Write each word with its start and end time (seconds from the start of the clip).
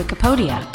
Wikipedia. 0.00 0.66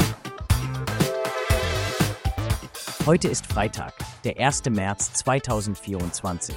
Heute 3.04 3.26
ist 3.26 3.44
Freitag, 3.44 3.92
der 4.22 4.38
1. 4.38 4.70
März 4.70 5.14
2024. 5.14 6.54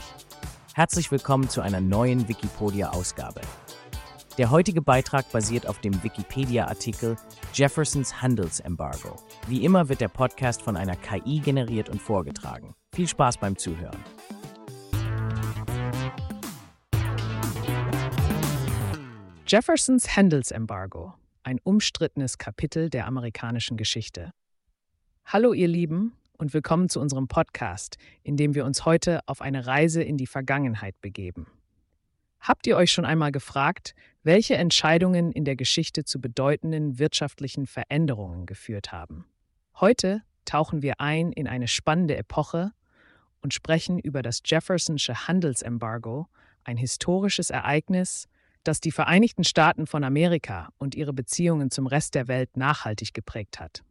Herzlich 0.76 1.12
willkommen 1.12 1.50
zu 1.50 1.62
einer 1.62 1.82
neuen 1.82 2.28
Wikipedia-Ausgabe. 2.28 3.42
Der 4.38 4.52
heutige 4.52 4.84
Beitrag 4.84 5.32
basiert 5.32 5.66
auf 5.66 5.80
dem 5.80 6.04
Wikipedia-Artikel 6.04 7.16
Jeffersons 7.56 8.22
Handelsembargo. 8.22 9.16
Wie 9.48 9.66
immer 9.66 9.90
wird 9.90 10.02
der 10.02 10.10
Podcast 10.10 10.62
von 10.62 10.78
einer 10.78 10.96
KI 10.96 11.40
generiert 11.40 11.90
und 11.90 12.00
vorgetragen. 12.00 12.76
Viel 12.94 13.08
Spaß 13.08 13.40
beim 13.40 13.58
Zuhören. 13.58 13.98
Jeffersons 19.48 20.16
Handelsembargo, 20.16 21.16
ein 21.50 21.60
umstrittenes 21.64 22.38
Kapitel 22.38 22.92
der 22.92 23.08
amerikanischen 23.08 23.76
Geschichte. 23.76 24.30
Hallo 25.26 25.52
ihr 25.52 25.68
Lieben 25.68 26.14
und 26.38 26.54
willkommen 26.54 26.90
zu 26.90 27.00
unserem 27.00 27.28
Podcast, 27.28 27.98
in 28.22 28.38
dem 28.38 28.54
wir 28.54 28.66
uns 28.66 28.86
heute 28.86 29.22
auf 29.26 29.42
eine 29.42 29.66
Reise 29.66 30.04
in 30.04 30.16
die 30.16 30.28
Vergangenheit 30.28 31.02
begeben. 31.02 31.48
Habt 32.40 32.68
ihr 32.68 32.78
euch 32.78 32.92
schon 32.92 33.04
einmal 33.04 33.32
gefragt, 33.32 33.96
welche 34.22 34.58
Entscheidungen 34.58 35.32
in 35.32 35.44
der 35.44 35.56
Geschichte 35.56 36.04
zu 36.04 36.22
bedeutenden 36.22 37.00
wirtschaftlichen 37.00 37.66
Veränderungen 37.66 38.46
geführt 38.46 38.92
haben? 38.92 39.26
Heute 39.80 40.22
tauchen 40.46 40.84
wir 40.84 41.02
ein 41.02 41.32
in 41.32 41.48
eine 41.48 41.68
spannende 41.68 42.16
Epoche 42.16 42.74
und 43.42 43.56
sprechen 43.56 43.98
über 43.98 44.22
das 44.22 44.44
Jeffersonsche 44.46 45.28
Handelsembargo, 45.28 46.28
ein 46.64 46.78
historisches 46.78 47.50
Ereignis, 47.50 48.28
das 48.64 48.80
die 48.80 48.92
Vereinigten 48.92 49.44
Staaten 49.44 49.88
von 49.88 50.04
Amerika 50.04 50.70
und 50.78 50.96
ihre 50.96 51.14
Beziehungen 51.14 51.72
zum 51.72 51.88
Rest 51.88 52.16
der 52.16 52.28
Welt 52.28 52.58
nachhaltig 52.58 53.14
geprägt 53.14 53.60
hat. 53.60 53.84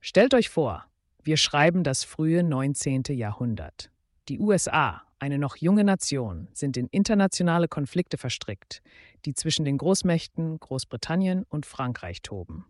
Stellt 0.00 0.34
euch 0.34 0.48
vor, 0.48 0.84
wir 1.22 1.36
schreiben 1.36 1.84
das 1.84 2.04
frühe 2.04 2.42
19. 2.42 3.02
Jahrhundert. 3.10 3.90
Die 4.28 4.38
USA, 4.38 5.02
eine 5.18 5.38
noch 5.38 5.56
junge 5.56 5.84
Nation, 5.84 6.48
sind 6.52 6.76
in 6.76 6.86
internationale 6.86 7.68
Konflikte 7.68 8.18
verstrickt, 8.18 8.82
die 9.24 9.34
zwischen 9.34 9.64
den 9.64 9.78
Großmächten 9.78 10.60
Großbritannien 10.60 11.44
und 11.48 11.66
Frankreich 11.66 12.22
toben. 12.22 12.64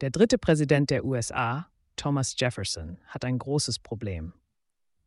Der 0.00 0.10
dritte 0.10 0.38
Präsident 0.38 0.90
der 0.90 1.04
USA, 1.04 1.68
Thomas 1.96 2.34
Jefferson, 2.38 2.98
hat 3.06 3.24
ein 3.24 3.38
großes 3.38 3.80
Problem. 3.80 4.32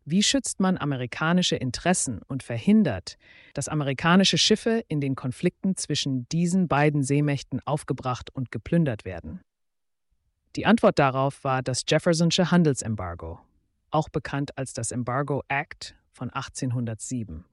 Wie 0.04 0.24
schützt 0.24 0.60
man 0.60 0.78
amerikanische 0.78 1.56
Interessen 1.56 2.22
und 2.28 2.42
verhindert, 2.42 3.18
dass 3.54 3.68
amerikanische 3.68 4.38
Schiffe 4.38 4.84
in 4.88 5.00
den 5.00 5.16
Konflikten 5.16 5.76
zwischen 5.76 6.28
diesen 6.30 6.68
beiden 6.68 7.04
Seemächten 7.04 7.60
aufgebracht 7.66 8.34
und 8.34 8.52
geplündert 8.52 9.06
werden? 9.06 9.42
Die 10.56 10.66
Antwort 10.66 10.98
darauf 10.98 11.44
war 11.44 11.62
das 11.62 11.84
Jeffersonsche 11.88 12.52
Handelsembargo, 12.52 13.40
auch 13.92 14.10
bekannt 14.10 14.58
als 14.58 14.74
das 14.74 14.92
Embargo 14.92 15.44
Act 15.48 15.96
von 16.12 16.30
1807. 16.30 17.46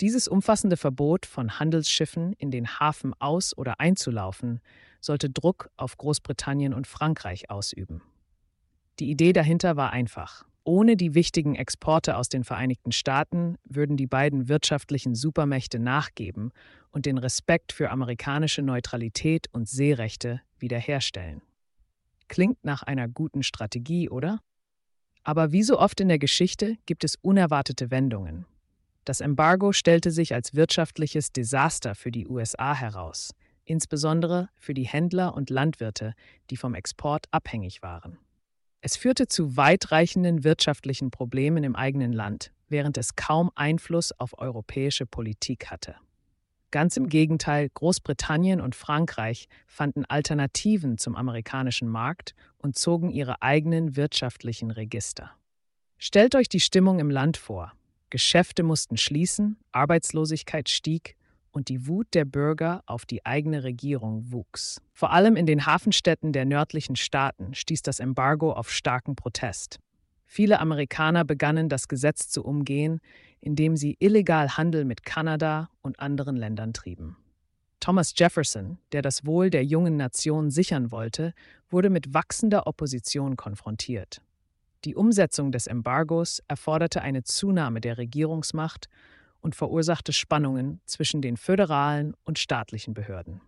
Dieses 0.00 0.26
umfassende 0.26 0.76
Verbot 0.76 1.26
von 1.26 1.60
Handelsschiffen 1.60 2.32
in 2.32 2.50
den 2.50 2.80
Hafen 2.80 3.14
aus- 3.20 3.56
oder 3.56 3.78
einzulaufen 3.78 4.60
sollte 5.00 5.30
Druck 5.30 5.70
auf 5.76 5.96
Großbritannien 5.98 6.74
und 6.74 6.86
Frankreich 6.86 7.50
ausüben. 7.50 8.02
Die 8.98 9.10
Idee 9.10 9.32
dahinter 9.32 9.76
war 9.76 9.90
einfach. 9.90 10.44
Ohne 10.64 10.96
die 10.96 11.14
wichtigen 11.14 11.56
Exporte 11.56 12.16
aus 12.16 12.28
den 12.28 12.44
Vereinigten 12.44 12.92
Staaten 12.92 13.56
würden 13.64 13.96
die 13.96 14.06
beiden 14.06 14.48
wirtschaftlichen 14.48 15.16
Supermächte 15.16 15.80
nachgeben 15.80 16.52
und 16.92 17.04
den 17.04 17.18
Respekt 17.18 17.72
für 17.72 17.90
amerikanische 17.90 18.62
Neutralität 18.62 19.48
und 19.52 19.68
Seerechte 19.68 20.40
wiederherstellen. 20.58 21.42
Klingt 22.28 22.64
nach 22.64 22.84
einer 22.84 23.08
guten 23.08 23.42
Strategie, 23.42 24.08
oder? 24.08 24.38
Aber 25.24 25.50
wie 25.50 25.64
so 25.64 25.78
oft 25.78 26.00
in 26.00 26.08
der 26.08 26.20
Geschichte 26.20 26.76
gibt 26.86 27.02
es 27.02 27.16
unerwartete 27.16 27.90
Wendungen. 27.90 28.46
Das 29.04 29.20
Embargo 29.20 29.72
stellte 29.72 30.12
sich 30.12 30.32
als 30.32 30.54
wirtschaftliches 30.54 31.32
Desaster 31.32 31.96
für 31.96 32.12
die 32.12 32.28
USA 32.28 32.72
heraus, 32.72 33.34
insbesondere 33.64 34.48
für 34.56 34.74
die 34.74 34.86
Händler 34.86 35.34
und 35.34 35.50
Landwirte, 35.50 36.14
die 36.50 36.56
vom 36.56 36.74
Export 36.74 37.26
abhängig 37.32 37.82
waren. 37.82 38.18
Es 38.84 38.96
führte 38.96 39.28
zu 39.28 39.56
weitreichenden 39.56 40.42
wirtschaftlichen 40.42 41.12
Problemen 41.12 41.62
im 41.62 41.76
eigenen 41.76 42.12
Land, 42.12 42.52
während 42.68 42.98
es 42.98 43.14
kaum 43.14 43.52
Einfluss 43.54 44.10
auf 44.10 44.36
europäische 44.38 45.06
Politik 45.06 45.70
hatte. 45.70 45.94
Ganz 46.72 46.96
im 46.96 47.08
Gegenteil, 47.08 47.68
Großbritannien 47.72 48.60
und 48.60 48.74
Frankreich 48.74 49.48
fanden 49.68 50.04
Alternativen 50.04 50.98
zum 50.98 51.14
amerikanischen 51.14 51.86
Markt 51.86 52.34
und 52.58 52.76
zogen 52.76 53.10
ihre 53.10 53.40
eigenen 53.40 53.94
wirtschaftlichen 53.94 54.72
Register. 54.72 55.30
Stellt 55.96 56.34
euch 56.34 56.48
die 56.48 56.58
Stimmung 56.58 56.98
im 56.98 57.10
Land 57.10 57.36
vor. 57.36 57.72
Geschäfte 58.10 58.64
mussten 58.64 58.96
schließen, 58.96 59.58
Arbeitslosigkeit 59.70 60.68
stieg 60.68 61.14
und 61.52 61.68
die 61.68 61.86
Wut 61.86 62.08
der 62.14 62.24
Bürger 62.24 62.82
auf 62.86 63.06
die 63.06 63.24
eigene 63.24 63.62
Regierung 63.62 64.32
wuchs. 64.32 64.80
Vor 64.92 65.12
allem 65.12 65.36
in 65.36 65.46
den 65.46 65.66
Hafenstädten 65.66 66.32
der 66.32 66.44
nördlichen 66.44 66.96
Staaten 66.96 67.54
stieß 67.54 67.82
das 67.82 68.00
Embargo 68.00 68.52
auf 68.52 68.70
starken 68.70 69.14
Protest. 69.14 69.78
Viele 70.26 70.60
Amerikaner 70.60 71.24
begannen 71.24 71.68
das 71.68 71.88
Gesetz 71.88 72.30
zu 72.30 72.42
umgehen, 72.42 73.00
indem 73.40 73.76
sie 73.76 73.96
illegal 73.98 74.56
Handel 74.56 74.84
mit 74.84 75.04
Kanada 75.04 75.68
und 75.82 76.00
anderen 76.00 76.36
Ländern 76.36 76.72
trieben. 76.72 77.16
Thomas 77.80 78.14
Jefferson, 78.16 78.78
der 78.92 79.02
das 79.02 79.26
Wohl 79.26 79.50
der 79.50 79.64
jungen 79.64 79.96
Nation 79.96 80.50
sichern 80.50 80.90
wollte, 80.90 81.34
wurde 81.68 81.90
mit 81.90 82.14
wachsender 82.14 82.66
Opposition 82.66 83.36
konfrontiert. 83.36 84.22
Die 84.84 84.94
Umsetzung 84.94 85.52
des 85.52 85.66
Embargos 85.66 86.42
erforderte 86.48 87.02
eine 87.02 87.24
Zunahme 87.24 87.80
der 87.80 87.98
Regierungsmacht 87.98 88.88
und 89.42 89.54
verursachte 89.54 90.12
Spannungen 90.12 90.80
zwischen 90.86 91.20
den 91.20 91.36
föderalen 91.36 92.14
und 92.24 92.38
staatlichen 92.38 92.94
Behörden. 92.94 93.42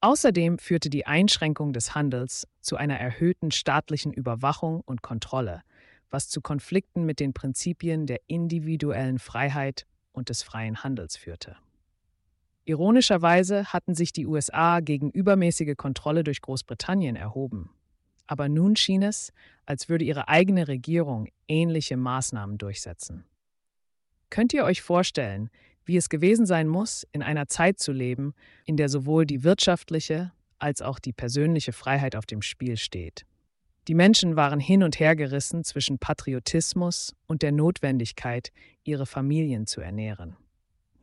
Außerdem 0.00 0.58
führte 0.58 0.90
die 0.90 1.06
Einschränkung 1.06 1.72
des 1.72 1.94
Handels 1.94 2.46
zu 2.60 2.76
einer 2.76 2.98
erhöhten 3.00 3.50
staatlichen 3.50 4.12
Überwachung 4.12 4.82
und 4.82 5.02
Kontrolle, 5.02 5.62
was 6.10 6.28
zu 6.28 6.40
Konflikten 6.40 7.04
mit 7.04 7.18
den 7.18 7.32
Prinzipien 7.32 8.06
der 8.06 8.20
individuellen 8.26 9.18
Freiheit 9.18 9.86
und 10.12 10.28
des 10.28 10.42
freien 10.42 10.84
Handels 10.84 11.16
führte. 11.16 11.56
Ironischerweise 12.64 13.72
hatten 13.72 13.94
sich 13.94 14.12
die 14.12 14.26
USA 14.26 14.80
gegen 14.80 15.10
übermäßige 15.10 15.76
Kontrolle 15.76 16.24
durch 16.24 16.40
Großbritannien 16.42 17.16
erhoben. 17.16 17.70
Aber 18.26 18.48
nun 18.48 18.76
schien 18.76 19.02
es, 19.02 19.32
als 19.66 19.88
würde 19.88 20.04
ihre 20.04 20.28
eigene 20.28 20.66
Regierung 20.66 21.28
ähnliche 21.46 21.96
Maßnahmen 21.96 22.58
durchsetzen. 22.58 23.24
Könnt 24.30 24.52
ihr 24.52 24.64
euch 24.64 24.82
vorstellen, 24.82 25.50
wie 25.84 25.96
es 25.96 26.08
gewesen 26.08 26.46
sein 26.46 26.66
muss, 26.68 27.06
in 27.12 27.22
einer 27.22 27.46
Zeit 27.46 27.78
zu 27.78 27.92
leben, 27.92 28.34
in 28.64 28.76
der 28.76 28.88
sowohl 28.88 29.24
die 29.24 29.44
wirtschaftliche 29.44 30.32
als 30.58 30.82
auch 30.82 30.98
die 30.98 31.12
persönliche 31.12 31.72
Freiheit 31.72 32.16
auf 32.16 32.26
dem 32.26 32.42
Spiel 32.42 32.76
steht? 32.76 33.24
Die 33.88 33.94
Menschen 33.94 34.34
waren 34.34 34.58
hin 34.58 34.82
und 34.82 34.98
her 34.98 35.14
gerissen 35.14 35.62
zwischen 35.62 35.98
Patriotismus 35.98 37.14
und 37.28 37.42
der 37.42 37.52
Notwendigkeit, 37.52 38.50
ihre 38.82 39.06
Familien 39.06 39.66
zu 39.66 39.80
ernähren. 39.80 40.36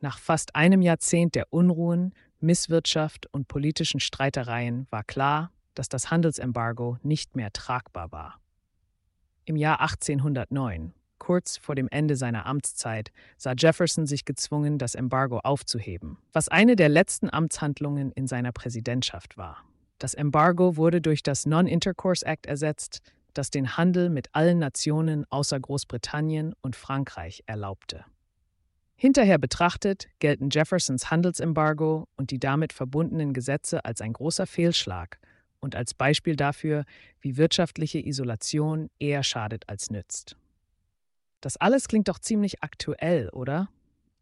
Nach 0.00 0.18
fast 0.18 0.54
einem 0.54 0.82
Jahrzehnt 0.82 1.34
der 1.34 1.46
Unruhen, 1.50 2.12
Misswirtschaft 2.40 3.26
und 3.32 3.48
politischen 3.48 4.00
Streitereien 4.00 4.86
war 4.90 5.02
klar, 5.02 5.50
dass 5.74 5.88
das 5.88 6.10
Handelsembargo 6.10 6.98
nicht 7.02 7.36
mehr 7.36 7.52
tragbar 7.54 8.12
war. 8.12 8.38
Im 9.46 9.56
Jahr 9.56 9.80
1809 9.80 10.92
Kurz 11.18 11.56
vor 11.56 11.74
dem 11.74 11.88
Ende 11.90 12.16
seiner 12.16 12.46
Amtszeit 12.46 13.10
sah 13.36 13.54
Jefferson 13.56 14.06
sich 14.06 14.24
gezwungen, 14.24 14.78
das 14.78 14.94
Embargo 14.94 15.38
aufzuheben, 15.38 16.18
was 16.32 16.48
eine 16.48 16.76
der 16.76 16.88
letzten 16.88 17.32
Amtshandlungen 17.32 18.12
in 18.12 18.26
seiner 18.26 18.52
Präsidentschaft 18.52 19.36
war. 19.36 19.64
Das 19.98 20.14
Embargo 20.14 20.76
wurde 20.76 21.00
durch 21.00 21.22
das 21.22 21.46
Non-Intercourse 21.46 22.26
Act 22.26 22.46
ersetzt, 22.46 23.00
das 23.32 23.50
den 23.50 23.76
Handel 23.76 24.10
mit 24.10 24.28
allen 24.32 24.58
Nationen 24.58 25.24
außer 25.30 25.58
Großbritannien 25.58 26.54
und 26.62 26.76
Frankreich 26.76 27.42
erlaubte. 27.46 28.04
Hinterher 28.96 29.38
betrachtet 29.38 30.08
gelten 30.20 30.50
Jeffersons 30.50 31.10
Handelsembargo 31.10 32.06
und 32.16 32.30
die 32.30 32.38
damit 32.38 32.72
verbundenen 32.72 33.32
Gesetze 33.32 33.84
als 33.84 34.00
ein 34.00 34.12
großer 34.12 34.46
Fehlschlag 34.46 35.18
und 35.60 35.74
als 35.74 35.94
Beispiel 35.94 36.36
dafür, 36.36 36.84
wie 37.20 37.36
wirtschaftliche 37.36 37.98
Isolation 37.98 38.90
eher 38.98 39.22
schadet 39.22 39.64
als 39.68 39.90
nützt. 39.90 40.36
Das 41.44 41.58
alles 41.58 41.88
klingt 41.88 42.08
doch 42.08 42.18
ziemlich 42.18 42.62
aktuell, 42.62 43.28
oder? 43.28 43.68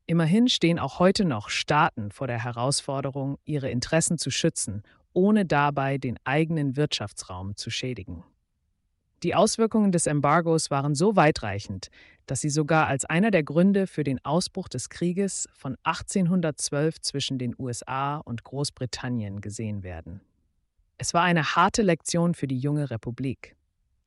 Immerhin 0.07 0.49
stehen 0.49 0.81
auch 0.81 0.99
heute 0.99 1.25
noch 1.25 1.51
Staaten 1.51 2.11
vor 2.11 2.27
der 2.27 2.43
Herausforderung, 2.43 3.39
ihre 3.45 3.71
Interessen 3.71 4.19
zu 4.19 4.33
schützen, 4.33 4.83
ohne 5.13 5.47
dabei 5.47 5.99
den 5.99 6.19
eigenen 6.25 6.77
Wirtschaftsraum 6.77 7.55
zu 7.55 7.71
schädigen. 7.71 8.25
Die 9.23 9.37
Auswirkungen 9.37 9.93
des 9.93 10.09
Embargos 10.09 10.73
waren 10.73 10.97
so 10.97 11.15
weitreichend, 11.15 11.91
dass 12.27 12.41
sie 12.41 12.51
sogar 12.51 12.89
als 12.89 13.05
einer 13.05 13.31
der 13.31 13.45
Gründe 13.45 13.87
für 13.87 14.03
den 14.03 14.19
Ausbruch 14.25 14.69
des 14.69 14.89
Krieges 14.89 15.49
von 15.55 15.77
1812 15.85 17.03
zwischen 17.03 17.39
den 17.39 17.55
USA 17.57 18.17
und 18.17 18.43
Großbritannien 18.43 19.41
gesehen 19.41 19.85
werden. 19.85 20.23
Es 20.99 21.15
war 21.15 21.23
eine 21.23 21.55
harte 21.55 21.83
Lektion 21.83 22.35
für 22.35 22.49
die 22.49 22.59
junge 22.59 22.91
Republik. 22.91 23.55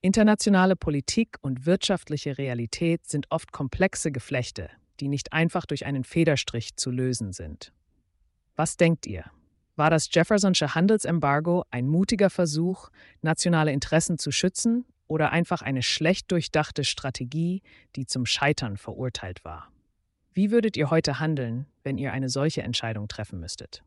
Internationale 0.06 0.76
Politik 0.76 1.38
und 1.42 1.66
wirtschaftliche 1.66 2.38
Realität 2.38 3.08
sind 3.08 3.26
oft 3.32 3.52
komplexe 3.52 4.12
Geflechte, 4.12 4.70
die 5.00 5.08
nicht 5.08 5.34
einfach 5.34 5.66
durch 5.66 5.88
einen 5.88 6.04
Federstrich 6.04 6.76
zu 6.76 6.92
lösen 6.92 7.34
sind. 7.34 7.74
Was 8.56 8.78
denkt 8.78 9.08
ihr? 9.08 9.26
War 9.76 9.90
das 9.90 10.08
Jeffersonsche 10.14 10.76
Handelsembargo 10.76 11.66
ein 11.72 11.88
mutiger 11.88 12.30
Versuch, 12.30 12.90
nationale 13.24 13.72
Interessen 13.72 14.20
zu 14.20 14.30
schützen 14.32 14.86
oder 15.08 15.32
einfach 15.32 15.64
eine 15.64 15.82
schlecht 15.82 16.32
durchdachte 16.32 16.84
Strategie, 16.84 17.64
die 17.96 18.06
zum 18.06 18.28
Scheitern 18.28 18.78
verurteilt 18.78 19.44
war? 19.44 19.72
Wie 20.34 20.52
würdet 20.52 20.78
ihr 20.78 20.92
heute 20.92 21.20
handeln, 21.20 21.66
wenn 21.82 21.98
ihr 21.98 22.14
eine 22.14 22.30
solche 22.30 22.62
Entscheidung 22.62 23.08
treffen 23.08 23.40
müsstet? 23.40 23.84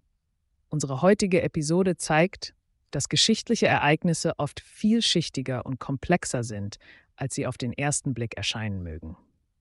Unsere 0.68 1.00
heutige 1.00 1.42
Episode 1.42 1.96
zeigt, 1.96 2.54
dass 2.90 3.08
geschichtliche 3.08 3.66
Ereignisse 3.66 4.38
oft 4.38 4.60
vielschichtiger 4.60 5.66
und 5.66 5.78
komplexer 5.78 6.44
sind, 6.44 6.78
als 7.16 7.34
sie 7.34 7.46
auf 7.46 7.58
den 7.58 7.72
ersten 7.72 8.14
Blick 8.14 8.36
erscheinen 8.36 8.82
mögen. 8.82 9.16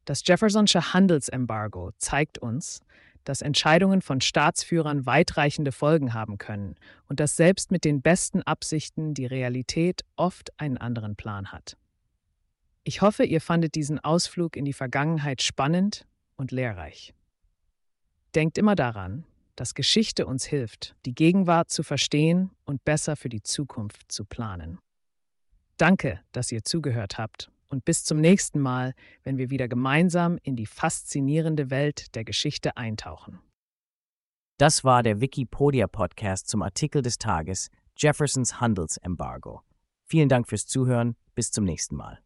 Das 0.05 0.25
Jeffersonsche 0.25 0.93
Handelsembargo 0.93 1.91
zeigt 1.97 2.37
uns, 2.37 2.81
dass 3.25 3.41
Entscheidungen 3.41 4.01
von 4.01 4.21
Staatsführern 4.21 5.05
weitreichende 5.05 5.73
Folgen 5.73 6.13
haben 6.13 6.37
können 6.37 6.75
und 7.09 7.19
dass 7.19 7.35
selbst 7.35 7.71
mit 7.71 7.83
den 7.83 8.01
besten 8.01 8.41
Absichten 8.43 9.13
die 9.13 9.25
Realität 9.25 10.05
oft 10.15 10.57
einen 10.57 10.77
anderen 10.77 11.17
Plan 11.17 11.51
hat. 11.51 11.75
Ich 12.85 13.01
hoffe, 13.01 13.25
ihr 13.25 13.41
fandet 13.41 13.75
diesen 13.75 13.99
Ausflug 13.99 14.55
in 14.55 14.63
die 14.63 14.71
Vergangenheit 14.71 15.41
spannend 15.41 16.05
und 16.37 16.53
lehrreich. 16.53 17.13
Denkt 18.33 18.57
immer 18.57 18.75
daran, 18.75 19.25
dass 19.57 19.73
Geschichte 19.73 20.25
uns 20.25 20.45
hilft, 20.45 20.95
die 21.05 21.13
Gegenwart 21.13 21.69
zu 21.69 21.83
verstehen 21.83 22.51
und 22.63 22.85
besser 22.85 23.17
für 23.17 23.27
die 23.27 23.41
Zukunft 23.41 24.09
zu 24.09 24.23
planen. 24.23 24.79
Danke, 25.75 26.21
dass 26.31 26.51
ihr 26.51 26.63
zugehört 26.63 27.17
habt 27.17 27.51
und 27.67 27.83
bis 27.83 28.05
zum 28.05 28.19
nächsten 28.19 28.59
Mal, 28.59 28.93
wenn 29.23 29.37
wir 29.37 29.49
wieder 29.49 29.67
gemeinsam 29.67 30.37
in 30.43 30.55
die 30.55 30.65
faszinierende 30.65 31.69
Welt 31.69 32.15
der 32.15 32.23
Geschichte 32.23 32.77
eintauchen. 32.77 33.39
Das 34.57 34.83
war 34.83 35.03
der 35.03 35.21
Wikipedia 35.21 35.87
Podcast 35.87 36.47
zum 36.47 36.61
Artikel 36.61 37.01
des 37.01 37.17
Tages 37.17 37.69
Jeffersons 37.97 38.59
Handelsembargo. 38.59 39.61
Vielen 40.05 40.29
Dank 40.29 40.47
fürs 40.47 40.67
Zuhören, 40.67 41.15
bis 41.35 41.51
zum 41.51 41.65
nächsten 41.65 41.95
Mal. 41.95 42.19